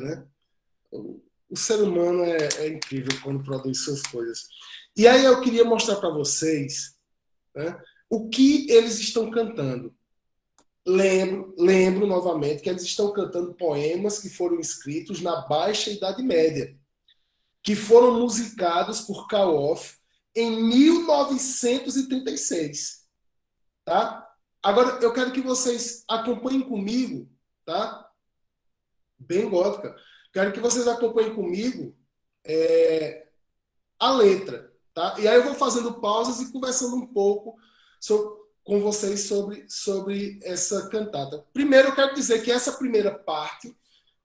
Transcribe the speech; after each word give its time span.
né? 0.00 0.26
O, 0.90 1.20
ser 1.56 1.80
humano 1.80 2.24
é, 2.24 2.48
é, 2.58 2.68
incrível 2.68 3.16
quando 3.22 3.44
produz 3.44 3.84
suas 3.84 4.02
coisas. 4.02 4.48
E 4.96 5.06
aí 5.06 5.24
eu 5.24 5.40
queria 5.40 5.64
mostrar 5.64 5.94
para 5.96 6.08
vocês 6.08 6.96
né, 7.54 7.80
o 8.10 8.28
que 8.28 8.68
eles 8.70 8.98
estão 8.98 9.30
cantando. 9.30 9.94
Lembro, 10.86 11.54
lembro 11.56 12.06
novamente 12.08 12.60
que 12.60 12.68
eles 12.68 12.82
estão 12.82 13.12
cantando 13.12 13.54
poemas 13.54 14.18
que 14.18 14.28
foram 14.28 14.58
escritos 14.58 15.20
na 15.20 15.42
Baixa 15.42 15.90
Idade 15.90 16.20
Média, 16.22 16.76
que 17.62 17.76
foram 17.76 18.20
musicados 18.20 19.02
por 19.02 19.28
Kaof 19.28 19.96
em 20.34 20.60
1936. 20.64 23.04
Tá? 23.84 24.28
Agora 24.62 24.98
eu 25.02 25.12
quero 25.12 25.30
que 25.30 25.40
vocês 25.40 26.02
acompanhem 26.08 26.62
comigo, 26.62 27.30
tá? 27.64 28.10
Bem 29.18 29.48
gótica. 29.48 29.94
Quero 30.32 30.52
que 30.52 30.60
vocês 30.60 30.86
acompanhem 30.88 31.34
comigo 31.34 31.96
é, 32.44 33.26
a 33.98 34.12
letra, 34.12 34.72
tá? 34.92 35.14
E 35.18 35.28
aí 35.28 35.36
eu 35.36 35.44
vou 35.44 35.54
fazendo 35.54 36.00
pausas 36.00 36.40
e 36.40 36.52
conversando 36.52 36.96
um 36.96 37.06
pouco 37.06 37.56
sobre, 38.00 38.40
com 38.64 38.80
vocês 38.80 39.28
sobre, 39.28 39.64
sobre 39.68 40.38
essa 40.42 40.88
cantata. 40.88 41.44
Primeiro 41.52 41.88
eu 41.88 41.94
quero 41.94 42.14
dizer 42.14 42.42
que 42.42 42.50
essa 42.50 42.72
primeira 42.72 43.16
parte, 43.16 43.76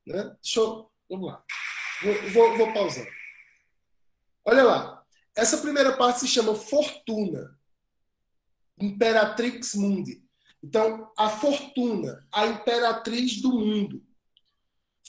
né? 0.05 0.35
Deixa 0.41 0.59
eu, 0.59 0.89
vamos 1.09 1.27
lá. 1.27 1.43
Vou, 2.01 2.31
vou, 2.31 2.57
vou 2.57 2.73
pausar. 2.73 3.07
Olha 4.45 4.63
lá. 4.63 5.05
Essa 5.35 5.57
primeira 5.57 5.95
parte 5.95 6.21
se 6.21 6.27
chama 6.27 6.55
Fortuna. 6.55 7.57
Imperatrix 8.79 9.75
Mundi. 9.75 10.23
Então, 10.61 11.09
a 11.17 11.29
fortuna, 11.29 12.27
a 12.31 12.45
imperatriz 12.45 13.41
do 13.41 13.51
mundo. 13.51 14.03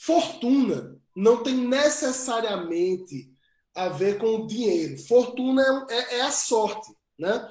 Fortuna 0.03 0.99
não 1.15 1.43
tem 1.43 1.53
necessariamente 1.53 3.31
a 3.75 3.87
ver 3.87 4.17
com 4.17 4.35
o 4.35 4.47
dinheiro. 4.47 4.97
Fortuna 5.03 5.85
é, 5.89 5.93
é, 5.93 6.17
é 6.17 6.21
a 6.21 6.31
sorte. 6.31 6.91
Né? 7.19 7.47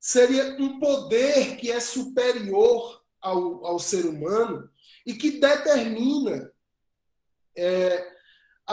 Seria 0.00 0.56
um 0.60 0.80
poder 0.80 1.56
que 1.56 1.70
é 1.70 1.78
superior 1.78 3.04
ao, 3.20 3.64
ao 3.64 3.78
ser 3.78 4.04
humano 4.04 4.68
e 5.06 5.14
que 5.14 5.38
determina 5.38 6.52
é, 7.56 8.12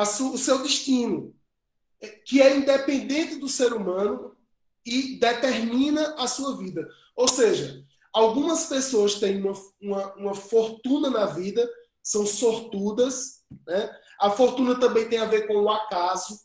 su, 0.06 0.34
o 0.34 0.38
seu 0.38 0.64
destino, 0.64 1.36
que 2.26 2.42
é 2.42 2.56
independente 2.58 3.36
do 3.36 3.48
ser 3.48 3.74
humano 3.74 4.36
e 4.84 5.20
determina 5.20 6.16
a 6.18 6.28
sua 6.28 6.58
vida. 6.58 6.90
Ou 7.16 7.28
seja, 7.28 7.86
algumas 8.12 8.66
pessoas 8.66 9.16
têm 9.16 9.40
uma, 9.40 9.54
uma, 9.80 10.14
uma 10.16 10.34
fortuna 10.34 11.12
na 11.12 11.28
vida, 11.28 11.70
são 12.04 12.26
sortudas. 12.28 13.44
Né? 13.66 13.90
A 14.20 14.30
fortuna 14.30 14.78
também 14.80 15.08
tem 15.08 15.20
a 15.20 15.26
ver 15.26 15.48
com 15.48 15.56
o 15.56 15.70
acaso. 15.70 16.42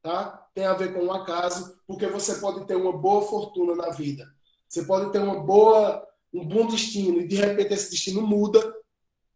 Tá? 0.00 0.48
Tem 0.54 0.64
a 0.64 0.74
ver 0.74 0.94
com 0.94 1.04
o 1.04 1.12
acaso, 1.12 1.78
porque 1.86 2.06
você 2.06 2.36
pode 2.36 2.64
ter 2.66 2.76
uma 2.76 2.96
boa 2.96 3.22
fortuna 3.22 3.74
na 3.74 3.90
vida. 3.90 4.24
Você 4.68 4.84
pode 4.84 5.10
ter 5.10 5.18
uma 5.18 5.40
boa, 5.40 6.06
um 6.32 6.46
bom 6.46 6.66
destino 6.66 7.20
e 7.20 7.26
de 7.26 7.36
repente 7.36 7.74
esse 7.74 7.90
destino 7.90 8.22
muda. 8.22 8.74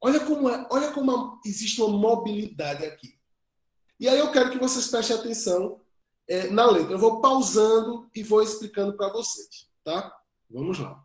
Olha 0.00 0.20
como 0.20 0.48
é, 0.48 0.66
olha 0.70 0.92
como 0.92 1.40
existe 1.44 1.82
uma 1.82 1.96
mobilidade 1.96 2.84
aqui. 2.84 3.18
E 3.98 4.08
aí 4.08 4.18
eu 4.18 4.30
quero 4.30 4.50
que 4.50 4.58
vocês 4.58 4.88
prestem 4.88 5.16
atenção 5.16 5.80
é, 6.28 6.48
na 6.48 6.66
letra. 6.70 6.92
Eu 6.92 6.98
vou 6.98 7.20
pausando 7.20 8.08
e 8.14 8.22
vou 8.22 8.42
explicando 8.42 8.96
para 8.96 9.12
vocês, 9.12 9.68
tá? 9.84 10.12
Vamos 10.50 10.78
lá. 10.78 11.02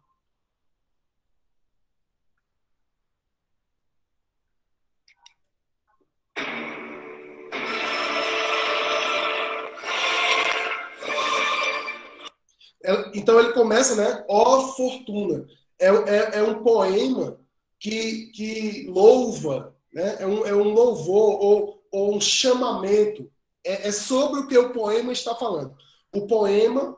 Então 13.14 13.40
ele 13.40 13.54
começa, 13.54 13.96
né? 13.96 14.26
Ó 14.28 14.74
Fortuna. 14.74 15.46
É, 15.80 15.88
é, 15.88 16.40
é 16.40 16.44
um 16.44 16.64
poema 16.64 17.40
que, 17.80 18.28
que 18.28 18.88
louva, 18.90 19.76
né? 19.94 20.18
é, 20.20 20.26
um, 20.26 20.46
é 20.46 20.54
um 20.54 20.74
louvor 20.74 21.40
ou, 21.40 21.84
ou 21.92 22.16
um 22.16 22.22
chamamento. 22.22 23.30
É, 23.64 23.90
é 23.90 23.92
sobre 23.92 24.40
o 24.40 24.48
que 24.48 24.58
o 24.58 24.72
poema 24.72 25.12
está 25.12 25.36
falando. 25.36 25.76
O 26.16 26.26
poema 26.26 26.98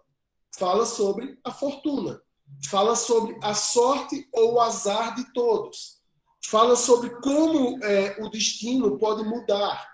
fala 0.57 0.85
sobre 0.85 1.37
a 1.43 1.51
fortuna, 1.51 2.21
fala 2.69 2.95
sobre 2.95 3.37
a 3.41 3.53
sorte 3.53 4.27
ou 4.31 4.53
o 4.53 4.61
azar 4.61 5.15
de 5.15 5.33
todos, 5.33 5.99
fala 6.45 6.75
sobre 6.75 7.09
como 7.21 7.83
é, 7.83 8.17
o 8.21 8.29
destino 8.29 8.97
pode 8.97 9.23
mudar. 9.23 9.87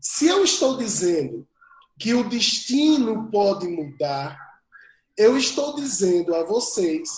Se 0.00 0.26
eu 0.26 0.44
estou 0.44 0.76
dizendo 0.76 1.46
que 1.98 2.14
o 2.14 2.28
destino 2.28 3.30
pode 3.30 3.66
mudar, 3.68 4.36
eu 5.16 5.36
estou 5.36 5.74
dizendo 5.76 6.34
a 6.34 6.44
vocês 6.44 7.08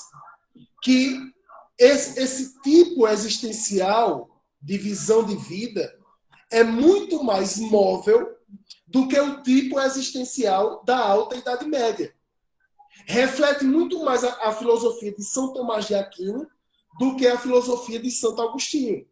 que 0.82 1.18
esse, 1.78 2.20
esse 2.20 2.60
tipo 2.60 3.06
existencial 3.08 4.28
de 4.60 4.78
visão 4.78 5.24
de 5.24 5.36
vida 5.36 5.98
é 6.50 6.62
muito 6.62 7.22
mais 7.22 7.58
móvel 7.58 8.34
do 8.86 9.08
que 9.08 9.18
o 9.18 9.42
tipo 9.42 9.80
existencial 9.80 10.84
da 10.84 10.98
alta 10.98 11.36
Idade 11.36 11.66
Média. 11.66 12.14
Reflete 13.06 13.64
muito 13.64 14.04
mais 14.04 14.24
a, 14.24 14.48
a 14.48 14.52
filosofia 14.52 15.12
de 15.12 15.22
São 15.22 15.52
Tomás 15.52 15.86
de 15.86 15.94
Aquino 15.94 16.46
do 16.98 17.16
que 17.16 17.26
a 17.26 17.38
filosofia 17.38 17.98
de 17.98 18.10
Santo 18.10 18.40
Agostinho. 18.40 19.06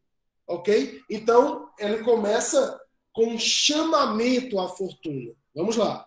Ok? 0.46 1.00
Então, 1.10 1.68
ele 1.78 1.98
começa 2.04 2.80
com 3.12 3.26
um 3.26 3.38
chamamento 3.38 4.58
à 4.58 4.68
fortuna. 4.68 5.34
Vamos 5.54 5.76
lá. 5.76 6.06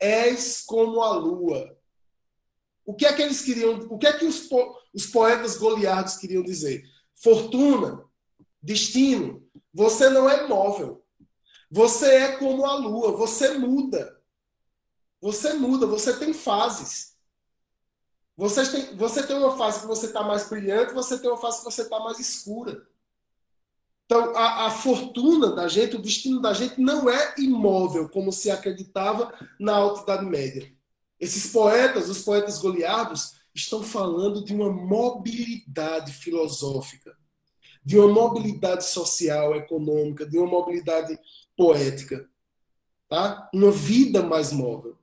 És 0.00 0.62
como 0.62 1.02
a 1.02 1.12
lua. 1.12 1.76
O 2.84 2.94
que 2.94 3.04
é 3.06 3.12
que 3.12 3.22
eles 3.22 3.42
queriam, 3.42 3.86
o 3.90 3.98
que 3.98 4.06
é 4.06 4.12
que 4.12 4.24
os, 4.24 4.40
po, 4.40 4.76
os 4.92 5.06
poetas 5.06 5.56
goliardos 5.56 6.16
queriam 6.16 6.42
dizer? 6.42 6.82
Fortuna, 7.14 8.04
destino, 8.62 9.46
você 9.72 10.08
não 10.08 10.28
é 10.28 10.48
móvel. 10.48 11.04
Você 11.70 12.06
é 12.06 12.36
como 12.36 12.66
a 12.66 12.74
lua, 12.74 13.12
você 13.12 13.56
muda. 13.58 14.20
Você 15.20 15.52
muda, 15.52 15.86
você 15.86 16.16
tem 16.16 16.32
fases. 16.32 17.14
Você 18.36 18.66
tem, 18.70 18.96
você 18.96 19.26
tem 19.26 19.36
uma 19.36 19.56
fase 19.56 19.80
que 19.80 19.86
você 19.86 20.06
está 20.06 20.22
mais 20.22 20.48
brilhante, 20.48 20.94
você 20.94 21.18
tem 21.18 21.30
uma 21.30 21.36
fase 21.36 21.58
que 21.58 21.64
você 21.64 21.82
está 21.82 22.00
mais 22.00 22.18
escura. 22.18 22.88
Então, 24.10 24.36
a, 24.36 24.66
a, 24.66 24.70
fortuna 24.72 25.54
da 25.54 25.68
gente, 25.68 25.94
o 25.94 26.02
destino 26.02 26.42
da 26.42 26.52
gente 26.52 26.80
não 26.80 27.08
é 27.08 27.32
imóvel, 27.38 28.08
como 28.08 28.32
se 28.32 28.50
acreditava 28.50 29.32
na 29.56 29.76
Alta 29.76 30.02
Idade 30.02 30.26
Média. 30.26 30.68
Esses 31.20 31.52
poetas, 31.52 32.08
os 32.08 32.22
poetas 32.22 32.58
goliardos, 32.58 33.36
estão 33.54 33.84
falando 33.84 34.44
de 34.44 34.52
uma 34.52 34.68
mobilidade 34.68 36.12
filosófica, 36.12 37.16
de 37.84 37.96
uma 38.00 38.08
mobilidade 38.08 38.84
social, 38.84 39.54
econômica, 39.54 40.26
de 40.26 40.38
uma 40.38 40.48
mobilidade 40.48 41.16
poética. 41.56 42.28
Tá? 43.08 43.48
Uma 43.54 43.70
vida 43.70 44.24
mais 44.24 44.50
móvel. 44.50 44.98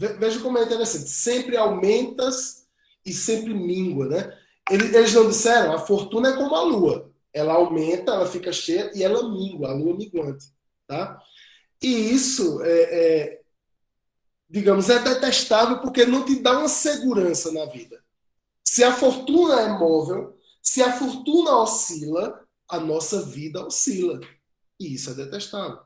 Veja 0.00 0.40
como 0.40 0.58
é 0.58 0.64
interessante. 0.64 1.08
Sempre 1.08 1.56
aumentas 1.56 2.66
e 3.04 3.12
sempre 3.12 3.52
mingua, 3.52 4.06
né? 4.06 4.38
Eles, 4.70 5.12
não 5.12 5.28
disseram, 5.28 5.72
a 5.72 5.78
fortuna 5.78 6.30
é 6.30 6.36
como 6.36 6.54
a 6.54 6.62
lua. 6.62 7.12
Ela 7.32 7.54
aumenta, 7.54 8.12
ela 8.12 8.26
fica 8.26 8.52
cheia 8.52 8.90
e 8.94 9.02
ela 9.02 9.28
mingua, 9.28 9.70
a 9.70 9.74
lua 9.74 9.96
minguante, 9.96 10.46
tá? 10.86 11.20
E 11.82 11.88
isso, 11.88 12.62
é, 12.62 12.82
é, 12.82 13.40
digamos, 14.48 14.88
é 14.88 14.98
detestável 14.98 15.80
porque 15.80 16.04
não 16.06 16.24
te 16.24 16.36
dá 16.40 16.58
uma 16.58 16.68
segurança 16.68 17.52
na 17.52 17.66
vida. 17.66 18.02
Se 18.64 18.84
a 18.84 18.94
fortuna 18.94 19.60
é 19.60 19.68
móvel, 19.68 20.36
se 20.62 20.82
a 20.82 20.92
fortuna 20.92 21.56
oscila, 21.56 22.44
a 22.68 22.78
nossa 22.78 23.22
vida 23.22 23.64
oscila. 23.64 24.20
E 24.78 24.94
isso 24.94 25.10
é 25.10 25.14
detestável. 25.14 25.80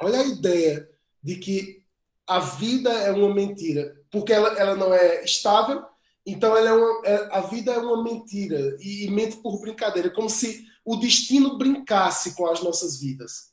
Olha 0.00 0.20
a 0.20 0.24
ideia 0.24 0.88
de 1.22 1.36
que 1.36 1.84
a 2.26 2.40
vida 2.40 2.90
é 2.90 3.12
uma 3.12 3.32
mentira, 3.32 3.96
porque 4.10 4.32
ela, 4.32 4.48
ela 4.58 4.74
não 4.74 4.92
é 4.92 5.22
estável, 5.24 5.84
então 6.26 6.56
ela 6.56 6.68
é 6.68 6.72
uma, 6.72 7.06
é, 7.06 7.36
a 7.36 7.40
vida 7.42 7.72
é 7.72 7.78
uma 7.78 8.02
mentira 8.02 8.76
e, 8.80 9.04
e 9.06 9.10
mente 9.10 9.36
por 9.36 9.60
brincadeira, 9.60 10.10
como 10.10 10.28
se 10.28 10.66
o 10.84 10.96
destino 10.96 11.56
brincasse 11.56 12.34
com 12.34 12.46
as 12.46 12.62
nossas 12.62 12.98
vidas. 12.98 13.52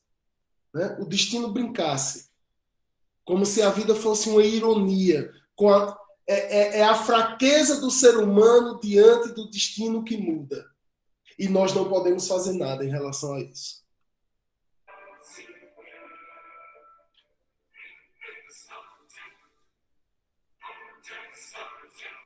Né? 0.74 0.98
O 1.00 1.06
destino 1.06 1.52
brincasse. 1.52 2.30
Como 3.24 3.46
se 3.46 3.62
a 3.62 3.70
vida 3.70 3.94
fosse 3.94 4.30
uma 4.30 4.44
ironia. 4.44 5.32
Com 5.56 5.70
a, 5.72 5.98
é, 6.30 6.58
é, 6.58 6.80
é 6.82 6.84
a 6.84 6.94
fraqueza 6.94 7.82
do 7.82 7.90
ser 7.90 8.16
humano 8.16 8.80
diante 8.80 9.30
do 9.30 9.50
destino 9.50 10.04
que 10.04 10.16
muda. 10.16 10.64
E 11.40 11.50
nós 11.50 11.74
não 11.74 11.90
podemos 11.90 12.28
fazer 12.28 12.54
nada 12.54 12.86
em 12.86 12.90
relação 12.90 13.34
a 13.34 13.42
isso. 13.42 13.84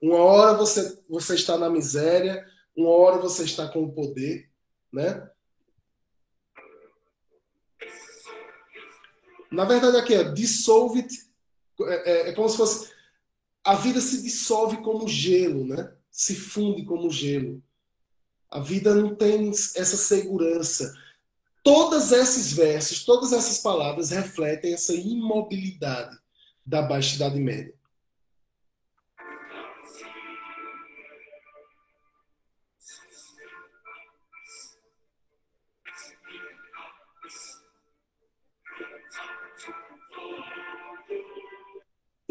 Uma 0.01 0.17
hora 0.17 0.57
você, 0.57 1.01
você 1.07 1.35
está 1.35 1.57
na 1.57 1.69
miséria, 1.69 2.45
uma 2.75 2.89
hora 2.89 3.19
você 3.19 3.45
está 3.45 3.69
com 3.69 3.85
o 3.85 3.93
poder, 3.93 4.51
né? 4.91 5.29
Na 9.49 9.63
verdade, 9.63 9.95
aqui 9.95 10.13
é 10.13 10.25
dissolve 10.25 11.07
é, 11.81 12.11
é, 12.11 12.29
é 12.29 12.33
como 12.33 12.49
se 12.49 12.57
fosse 12.57 12.92
a 13.63 13.75
vida 13.75 14.01
se 14.01 14.21
dissolve 14.21 14.77
como 14.77 15.07
gelo, 15.07 15.65
né? 15.65 15.91
Se 16.11 16.35
funde 16.35 16.83
como 16.83 17.09
gelo. 17.09 17.63
A 18.49 18.59
vida 18.59 18.93
não 18.93 19.15
tem 19.15 19.49
essa 19.49 19.97
segurança. 19.97 20.93
Todos 21.63 22.11
esses 22.11 22.51
versos, 22.51 23.05
todas 23.05 23.31
essas 23.31 23.59
palavras 23.59 24.09
refletem 24.09 24.73
essa 24.73 24.93
imobilidade 24.93 26.17
da 26.65 26.81
Baixa 26.81 27.15
Idade 27.15 27.39
Média. 27.39 27.73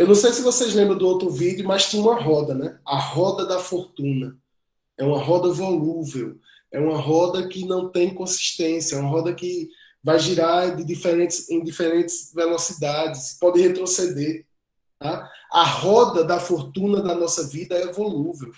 Eu 0.03 0.09
não 0.09 0.17
sei 0.17 0.33
se 0.33 0.43
vocês 0.43 0.75
lembram 0.75 0.99
do 0.99 1.07
outro 1.07 1.31
vídeo, 1.31 1.65
mas 1.65 1.89
tinha 1.89 2.03
uma 2.03 2.21
roda, 2.21 2.57
né? 2.57 2.77
A 2.85 2.99
roda 2.99 3.47
da 3.47 3.61
fortuna. 3.61 4.37
É 4.99 5.05
uma 5.05 5.23
roda 5.23 5.53
volúvel. 5.53 6.41
É 6.73 6.81
uma 6.81 6.99
roda 6.99 7.47
que 7.47 7.65
não 7.65 7.89
tem 7.89 8.13
consistência. 8.13 8.97
É 8.97 8.99
uma 8.99 9.09
roda 9.09 9.33
que 9.33 9.69
vai 10.03 10.19
girar 10.19 10.75
de 10.75 10.83
diferentes, 10.83 11.49
em 11.49 11.63
diferentes 11.63 12.33
velocidades. 12.35 13.37
Pode 13.39 13.61
retroceder. 13.61 14.45
Tá? 14.99 15.31
A 15.53 15.63
roda 15.63 16.25
da 16.25 16.41
fortuna 16.41 17.01
da 17.01 17.15
nossa 17.15 17.47
vida 17.47 17.77
é 17.77 17.93
volúvel. 17.93 18.51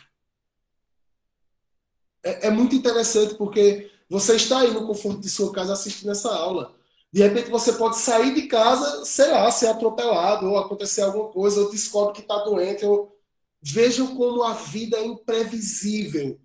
É, 2.23 2.47
é 2.47 2.50
muito 2.50 2.75
interessante 2.75 3.35
porque 3.35 3.90
você 4.08 4.37
está 4.37 4.61
aí 4.61 4.73
no 4.73 4.87
conforto 4.87 5.20
de 5.20 5.29
sua 5.29 5.52
casa 5.52 5.75
assistindo 5.75 6.11
essa 6.11 6.35
aula. 6.35 6.75
De 7.14 7.22
repente 7.22 7.49
você 7.49 7.75
pode 7.75 7.96
sair 7.96 8.34
de 8.34 8.49
casa, 8.49 9.05
sei 9.05 9.31
lá, 9.31 9.49
ser 9.49 9.69
atropelado, 9.69 10.50
ou 10.50 10.58
acontecer 10.58 11.00
alguma 11.02 11.31
coisa, 11.31 11.61
ou 11.61 11.70
descobre 11.70 12.14
que 12.14 12.22
está 12.22 12.38
doente. 12.38 12.84
Ou... 12.84 13.16
Vejam 13.62 14.16
como 14.16 14.43
a 14.43 14.52
vida 14.55 14.96
é 14.96 15.06
imprevisível. 15.06 16.40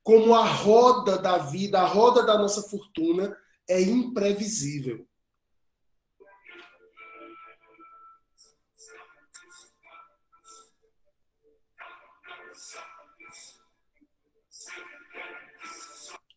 Como 0.00 0.32
a 0.32 0.46
roda 0.46 1.18
da 1.18 1.38
vida, 1.38 1.80
a 1.80 1.84
roda 1.84 2.22
da 2.22 2.38
nossa 2.38 2.62
fortuna 2.62 3.36
é 3.68 3.82
imprevisível. 3.82 5.04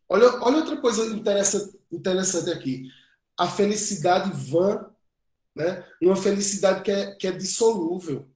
Olha, 0.09 0.25
olha 0.41 0.57
outra 0.57 0.81
coisa 0.81 1.05
interessante, 1.15 1.79
interessante 1.91 2.49
aqui 2.49 2.89
a 3.37 3.47
felicidade 3.47 4.31
vã, 4.31 4.89
né? 5.55 5.85
uma 6.01 6.15
felicidade 6.15 6.83
que 6.83 6.91
é, 6.91 7.15
que 7.15 7.27
é 7.27 7.31
dissolúvel. 7.31 8.29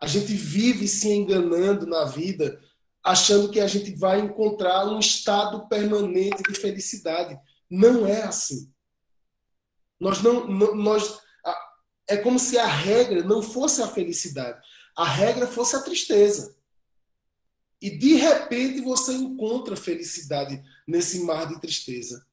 A 0.00 0.06
gente 0.06 0.32
vive 0.34 0.86
se 0.86 1.08
enganando 1.08 1.86
na 1.86 2.04
vida, 2.04 2.60
achando 3.02 3.50
que 3.50 3.60
a 3.60 3.66
gente 3.66 3.94
vai 3.94 4.20
encontrar 4.20 4.86
um 4.86 4.98
estado 4.98 5.68
permanente 5.68 6.42
de 6.42 6.54
felicidade. 6.54 7.38
Não 7.70 8.06
é 8.06 8.22
assim. 8.22 8.70
Nós 9.98 10.22
não, 10.22 10.46
nós 10.46 11.20
é 12.08 12.16
como 12.16 12.38
se 12.38 12.56
a 12.58 12.66
regra 12.66 13.22
não 13.24 13.42
fosse 13.42 13.82
a 13.82 13.88
felicidade, 13.88 14.60
a 14.96 15.04
regra 15.04 15.46
fosse 15.46 15.74
a 15.74 15.82
tristeza. 15.82 16.56
E 17.80 17.90
de 17.90 18.14
repente 18.14 18.80
você 18.80 19.12
encontra 19.12 19.76
felicidade 19.76 20.62
nesse 20.86 21.20
mar 21.20 21.46
de 21.46 21.60
tristeza. 21.60 22.26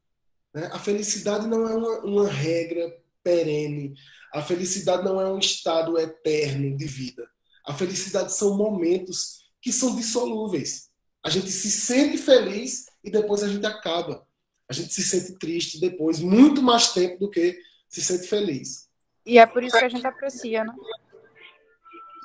Né? 0.54 0.70
A 0.72 0.80
felicidade 0.80 1.48
não 1.48 1.68
é 1.68 1.76
uma, 1.76 2.00
uma 2.00 2.28
regra 2.28 2.96
perene. 3.24 3.96
A 4.34 4.42
felicidade 4.42 5.04
não 5.04 5.20
é 5.20 5.32
um 5.32 5.40
estado 5.40 5.98
eterno 5.98 6.76
de 6.76 6.86
vida. 6.86 7.28
A 7.66 7.74
felicidade 7.74 8.34
são 8.34 8.58
momentos 8.58 9.44
que 9.62 9.72
são 9.72 9.96
dissolúveis. 9.96 10.90
A 11.24 11.30
gente 11.30 11.50
se 11.50 11.72
sente 11.72 12.18
feliz 12.18 12.86
e 13.04 13.10
depois 13.10 13.42
a 13.44 13.48
gente 13.48 13.66
acaba. 13.66 14.28
A 14.68 14.74
gente 14.74 14.94
se 14.94 15.04
sente 15.04 15.38
triste 15.38 15.80
depois, 15.80 16.20
muito 16.20 16.62
mais 16.62 16.92
tempo 16.94 17.20
do 17.20 17.30
que 17.30 17.58
se 17.88 18.02
sente 18.02 18.28
feliz. 18.28 18.90
E 19.26 19.38
é 19.38 19.46
por 19.46 19.64
isso 19.64 19.78
que 19.78 19.86
a 19.86 19.90
gente 19.90 20.06
aprecia, 20.06 20.64
né? 20.66 20.74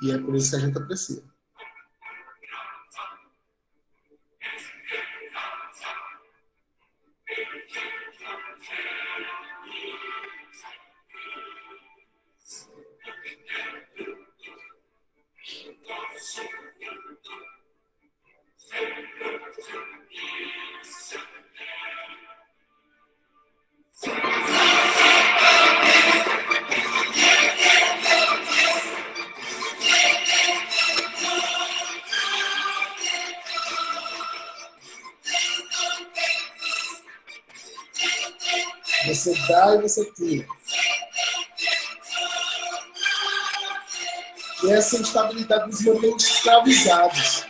E 0.03 0.11
é 0.11 0.17
por 0.17 0.35
isso 0.35 0.49
que 0.49 0.55
a 0.55 0.59
gente 0.59 0.77
aprecia. 0.77 1.23
Você 39.19 39.35
dá 39.49 39.75
e 39.75 39.81
você 39.81 40.05
tira. 40.13 40.47
E 44.63 44.71
essa 44.71 44.95
instabilidade 44.95 45.67
nos 45.67 45.81
mantém 45.81 46.15
escravizados. 46.15 47.45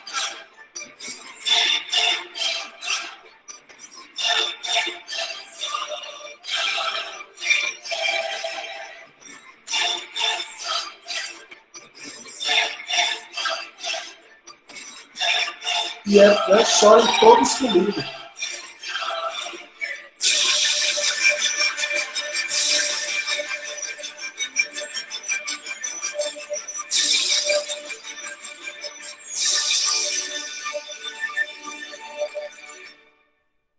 E 16.07 16.19
é, 16.19 16.25
é 16.25 16.65
chorem 16.65 17.19
todos 17.19 17.53
comigo. 17.53 18.18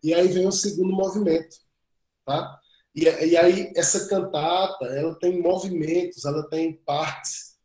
E 0.03 0.13
aí 0.13 0.27
vem 0.27 0.47
o 0.47 0.51
segundo 0.51 0.93
movimento, 0.93 1.57
tá? 2.25 2.59
E, 2.95 3.03
e 3.03 3.37
aí 3.37 3.71
essa 3.75 4.07
cantata, 4.07 4.85
ela 4.85 5.15
tem 5.15 5.41
movimentos, 5.41 6.25
ela 6.25 6.47
tem 6.49 6.73
partes, 6.85 7.55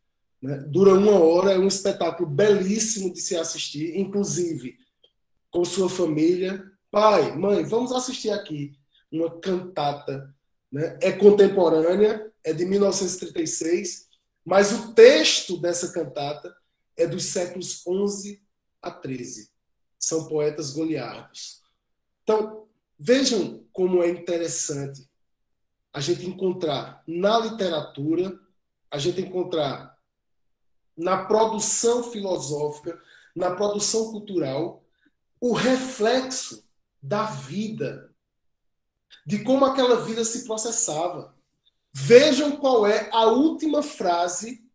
né? 0.40 0.58
dura 0.68 0.94
uma 0.94 1.18
hora, 1.18 1.52
é 1.52 1.58
um 1.58 1.66
espetáculo 1.66 2.28
belíssimo 2.28 3.12
de 3.12 3.20
se 3.20 3.36
assistir, 3.36 3.98
inclusive 3.98 4.76
com 5.50 5.64
sua 5.64 5.88
família. 5.88 6.62
Pai, 6.90 7.36
mãe, 7.36 7.64
vamos 7.64 7.92
assistir 7.92 8.30
aqui 8.30 8.78
uma 9.10 9.40
cantata, 9.40 10.34
né? 10.70 10.98
É 11.00 11.12
contemporânea, 11.12 12.32
é 12.44 12.52
de 12.52 12.64
1936, 12.64 14.06
mas 14.44 14.72
o 14.72 14.94
texto 14.94 15.56
dessa 15.56 15.92
cantata 15.92 16.54
é 16.96 17.06
dos 17.06 17.24
séculos 17.24 17.84
11 17.86 18.42
a 18.80 18.90
13. 18.90 19.50
São 19.98 20.26
poetas 20.28 20.72
goliardos. 20.72 21.60
Então, 22.26 22.66
vejam 22.98 23.64
como 23.72 24.02
é 24.02 24.10
interessante 24.10 25.08
a 25.92 26.00
gente 26.00 26.26
encontrar 26.26 27.04
na 27.06 27.38
literatura, 27.38 28.36
a 28.90 28.98
gente 28.98 29.20
encontrar 29.20 29.96
na 30.96 31.24
produção 31.24 32.02
filosófica, 32.02 33.00
na 33.34 33.54
produção 33.54 34.10
cultural, 34.10 34.82
o 35.40 35.52
reflexo 35.52 36.68
da 37.00 37.26
vida, 37.26 38.12
de 39.24 39.44
como 39.44 39.64
aquela 39.64 40.04
vida 40.04 40.24
se 40.24 40.44
processava. 40.46 41.32
Vejam 41.92 42.56
qual 42.56 42.88
é 42.88 43.08
a 43.12 43.26
última 43.26 43.84
frase 43.84 44.68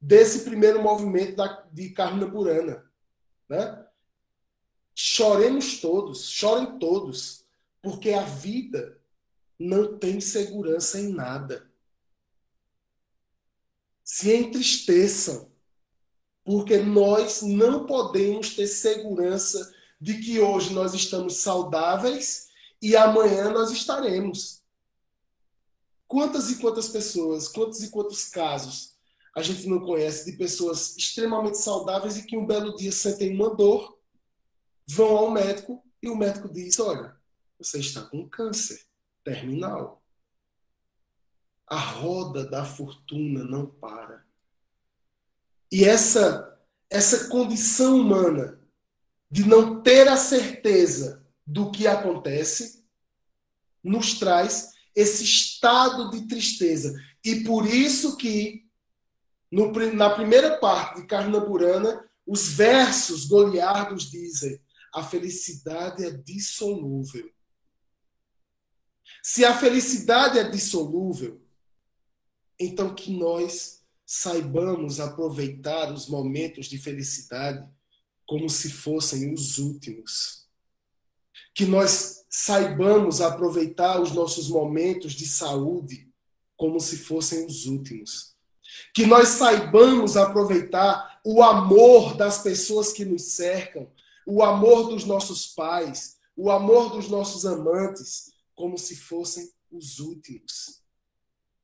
desse 0.00 0.44
primeiro 0.44 0.82
movimento 0.82 1.36
da, 1.36 1.62
de 1.70 1.90
Carmina 1.90 2.26
Burana. 2.26 2.90
Né? 3.50 3.85
Choremos 4.98 5.78
todos, 5.78 6.26
chorem 6.30 6.78
todos, 6.78 7.44
porque 7.82 8.12
a 8.12 8.22
vida 8.22 8.98
não 9.58 9.98
tem 9.98 10.22
segurança 10.22 10.98
em 10.98 11.12
nada. 11.12 11.70
Se 14.02 14.34
entristeçam, 14.34 15.52
porque 16.42 16.78
nós 16.78 17.42
não 17.42 17.84
podemos 17.84 18.56
ter 18.56 18.66
segurança 18.68 19.70
de 20.00 20.18
que 20.18 20.40
hoje 20.40 20.72
nós 20.72 20.94
estamos 20.94 21.36
saudáveis 21.36 22.48
e 22.80 22.96
amanhã 22.96 23.50
nós 23.50 23.70
estaremos. 23.70 24.62
Quantas 26.08 26.50
e 26.50 26.56
quantas 26.56 26.88
pessoas, 26.88 27.48
quantos 27.48 27.82
e 27.82 27.90
quantos 27.90 28.24
casos 28.30 28.96
a 29.34 29.42
gente 29.42 29.68
não 29.68 29.80
conhece 29.80 30.24
de 30.24 30.38
pessoas 30.38 30.96
extremamente 30.96 31.58
saudáveis 31.58 32.16
e 32.16 32.22
que 32.22 32.38
um 32.38 32.46
belo 32.46 32.74
dia 32.74 32.90
sentem 32.90 33.34
uma 33.34 33.54
dor, 33.54 33.95
vão 34.86 35.16
ao 35.16 35.30
médico 35.30 35.82
e 36.02 36.08
o 36.08 36.16
médico 36.16 36.48
diz: 36.48 36.78
Olha, 36.78 37.16
você 37.58 37.78
está 37.78 38.02
com 38.02 38.28
câncer 38.28 38.80
terminal. 39.24 40.02
A 41.66 41.78
roda 41.78 42.48
da 42.48 42.64
fortuna 42.64 43.42
não 43.42 43.66
para. 43.66 44.24
E 45.70 45.84
essa 45.84 46.56
essa 46.88 47.28
condição 47.28 48.00
humana 48.00 48.60
de 49.30 49.44
não 49.44 49.82
ter 49.82 50.06
a 50.06 50.16
certeza 50.16 51.26
do 51.44 51.70
que 51.70 51.86
acontece 51.86 52.84
nos 53.82 54.14
traz 54.14 54.72
esse 54.94 55.24
estado 55.24 56.10
de 56.10 56.26
tristeza. 56.26 56.94
E 57.24 57.44
por 57.44 57.66
isso 57.66 58.16
que 58.16 58.66
no, 59.50 59.72
na 59.94 60.10
primeira 60.10 60.58
parte 60.58 61.00
de 61.00 61.06
Carnaburana, 61.06 62.04
os 62.26 62.48
versos 62.48 63.26
goliardos 63.26 64.10
dizem: 64.10 64.60
a 64.96 65.02
felicidade 65.02 66.06
é 66.06 66.10
dissolúvel. 66.10 67.30
Se 69.22 69.44
a 69.44 69.54
felicidade 69.54 70.38
é 70.38 70.48
dissolúvel, 70.48 71.38
então 72.58 72.94
que 72.94 73.12
nós 73.12 73.84
saibamos 74.06 74.98
aproveitar 74.98 75.92
os 75.92 76.08
momentos 76.08 76.64
de 76.64 76.78
felicidade 76.78 77.62
como 78.24 78.48
se 78.48 78.70
fossem 78.70 79.34
os 79.34 79.58
últimos. 79.58 80.48
Que 81.54 81.66
nós 81.66 82.24
saibamos 82.30 83.20
aproveitar 83.20 84.00
os 84.00 84.12
nossos 84.12 84.48
momentos 84.48 85.12
de 85.12 85.26
saúde 85.26 86.10
como 86.56 86.80
se 86.80 86.96
fossem 86.96 87.44
os 87.44 87.66
últimos. 87.66 88.34
Que 88.94 89.04
nós 89.04 89.28
saibamos 89.28 90.16
aproveitar 90.16 91.20
o 91.22 91.42
amor 91.42 92.16
das 92.16 92.38
pessoas 92.42 92.94
que 92.94 93.04
nos 93.04 93.32
cercam, 93.32 93.90
o 94.26 94.42
amor 94.42 94.88
dos 94.88 95.04
nossos 95.04 95.46
pais, 95.46 96.16
o 96.36 96.50
amor 96.50 96.90
dos 96.90 97.08
nossos 97.08 97.46
amantes, 97.46 98.32
como 98.54 98.76
se 98.76 98.96
fossem 98.96 99.48
os 99.70 100.00
últimos. 100.00 100.82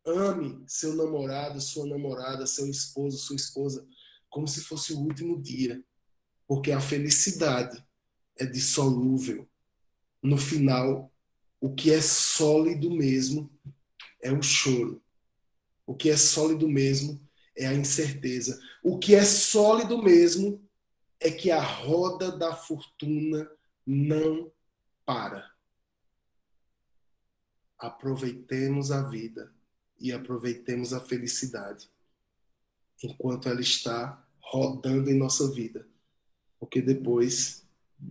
Ame 0.06 0.62
seu 0.66 0.94
namorado, 0.94 1.60
sua 1.60 1.86
namorada, 1.86 2.46
seu 2.46 2.68
esposo, 2.68 3.18
sua 3.18 3.36
esposa, 3.36 3.86
como 4.30 4.46
se 4.46 4.60
fosse 4.60 4.92
o 4.92 5.00
último 5.00 5.42
dia. 5.42 5.82
Porque 6.46 6.70
a 6.70 6.80
felicidade 6.80 7.84
é 8.38 8.46
dissolúvel. 8.46 9.48
No 10.22 10.38
final, 10.38 11.12
o 11.60 11.74
que 11.74 11.90
é 11.92 12.00
sólido 12.00 12.90
mesmo 12.90 13.50
é 14.20 14.32
o 14.32 14.42
choro. 14.42 15.02
O 15.84 15.94
que 15.94 16.10
é 16.10 16.16
sólido 16.16 16.68
mesmo 16.68 17.20
é 17.56 17.66
a 17.66 17.74
incerteza. 17.74 18.60
O 18.82 18.98
que 18.98 19.14
é 19.14 19.24
sólido 19.24 20.02
mesmo 20.02 20.62
é 21.22 21.30
que 21.30 21.50
a 21.50 21.60
roda 21.60 22.30
da 22.36 22.54
fortuna 22.54 23.50
não 23.86 24.50
para 25.04 25.52
aproveitemos 27.78 28.92
a 28.92 29.02
vida 29.02 29.52
e 30.00 30.12
aproveitemos 30.12 30.92
a 30.92 31.00
felicidade 31.00 31.90
enquanto 33.02 33.48
ela 33.48 33.60
está 33.60 34.24
rodando 34.40 35.10
em 35.10 35.18
nossa 35.18 35.50
vida, 35.50 35.86
porque 36.60 36.80
depois 36.80 37.66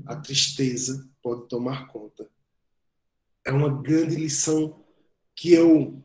a 0.05 0.15
tristeza 0.15 1.09
pode 1.21 1.47
tomar 1.47 1.87
conta. 1.87 2.29
É 3.45 3.51
uma 3.51 3.81
grande 3.81 4.15
lição 4.15 4.83
que 5.35 5.53
eu 5.53 6.01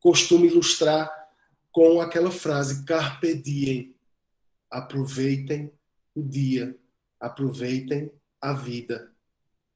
costumo 0.00 0.44
ilustrar 0.44 1.10
com 1.72 2.00
aquela 2.00 2.30
frase 2.30 2.84
carpe 2.84 3.34
diem. 3.34 3.94
Aproveitem 4.70 5.72
o 6.16 6.22
dia, 6.22 6.76
aproveitem 7.20 8.10
a 8.40 8.54
vida, 8.54 9.14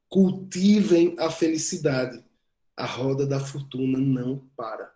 cultivem 0.09 1.14
a 1.18 1.30
felicidade. 1.30 2.25
A 2.76 2.87
roda 2.87 3.26
da 3.26 3.38
fortuna 3.38 3.99
não 3.99 4.49
para. 4.56 4.90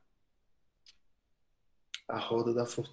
A 2.08 2.18
roda 2.18 2.54
da 2.54 2.64
fortuna 2.64 2.84